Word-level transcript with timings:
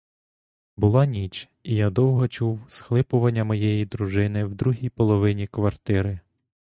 Була 0.77 1.05
ніч, 1.05 1.49
і 1.63 1.75
я 1.75 1.89
довго 1.89 2.27
чув 2.27 2.59
схлипування 2.67 3.43
моєї 3.43 3.85
дружини 3.85 4.45
в 4.45 4.55
другій 4.55 4.89
половині 4.89 5.47
квартири. 5.47 6.19